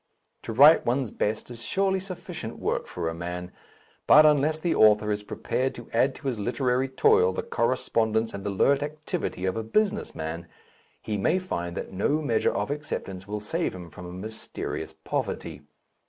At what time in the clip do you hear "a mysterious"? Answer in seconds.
14.07-14.91